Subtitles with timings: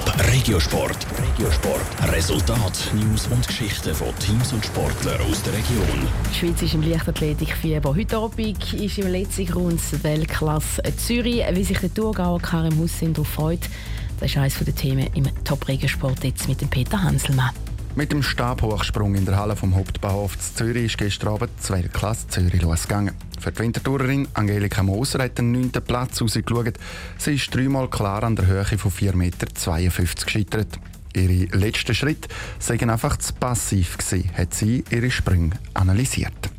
[0.00, 1.06] Top Regiosport.
[1.18, 2.12] Regiosport.
[2.12, 6.08] Resultat, News und Geschichten von Teams und Sportlern aus der Region.
[6.30, 7.94] Die Schweiz ist im Leichtathletikfieber.
[7.94, 11.42] Heute Abend ist im letzten Grund Weltklasse Zürich.
[11.52, 13.68] Wie sich der Thurgauer Karim Hussein darauf freut,
[14.18, 17.50] das ist eines der Themen im Top Regiosport jetzt mit dem Peter Hanselmann.
[17.96, 22.62] Mit dem Stabhochsprung in der Halle vom Hauptbahnhof Zürich ist gestern Abend die Weltklasse Zürich
[22.62, 23.14] losgegangen.
[23.40, 25.72] Für die Wintertourerin Angelika Moser hat den 9.
[25.84, 26.74] Platz rausgeschaut.
[27.18, 29.46] Sie ist dreimal klar an der Höhe von 4,52 Meter
[30.24, 30.78] gescheitert.
[31.14, 32.28] Ihre letzten Schritte
[32.60, 36.50] seien einfach zu passiv gewesen, hat sie ihre Sprünge analysiert.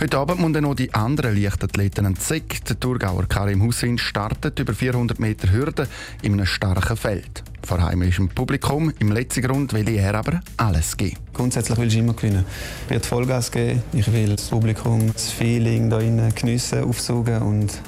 [0.00, 2.58] Heute Abend müssen noch die anderen Leichtathleten entdecken.
[2.68, 5.86] Der Thurgauer Karim Hussein startet über 400 Meter Hürde
[6.22, 7.44] in einem starken Feld.
[7.68, 11.18] Vor heimischem Publikum im letzten Grund will er aber alles geben.
[11.34, 12.46] Grundsätzlich will ich immer gewinnen.
[12.86, 13.82] Ich werde Vollgas geben.
[13.92, 17.78] Ich will das Publikum, das Feeling da innen geniessen, aufsaugen und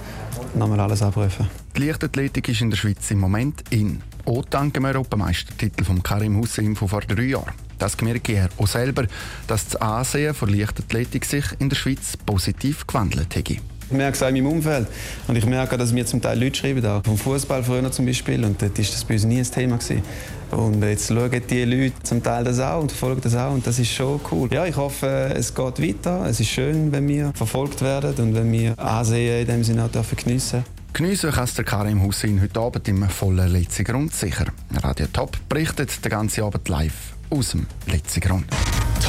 [0.54, 1.48] nochmal alles abrufen.
[1.74, 4.02] Die Leichtathletik ist in der Schweiz im Moment in.
[4.26, 7.54] Auch dank dem Europameistertitel von Karim Hussein von vor drei Jahren.
[7.78, 9.06] Das merke er auch selber,
[9.46, 13.48] dass das Ansehen der Leichtathletik sich in der Schweiz positiv gewandelt hat.
[13.90, 14.86] Ich merke es auch in meinem Umfeld.
[15.26, 18.44] Und ich merke, dass mir zum Teil Leute schreiben, auch vom Fußball früher zum Beispiel.
[18.44, 19.78] Und dort war das bei uns nie ein Thema.
[19.78, 20.02] Gewesen.
[20.52, 23.52] Und jetzt schauen die Leute zum Teil das auch und verfolgen das auch.
[23.52, 24.48] Und das ist schon cool.
[24.52, 26.24] Ja, ich hoffe, es geht weiter.
[26.26, 29.90] Es ist schön, wenn wir verfolgt werden und wenn wir Ansehen in dem Sinne auch
[29.90, 30.64] geniessen dürfen.
[30.92, 34.46] Geniessen kannst der Karim Hussein heute Abend im vollen Letzigrund sicher.
[34.82, 38.46] Radio Top berichtet den ganzen Abend live aus dem Letzigrund.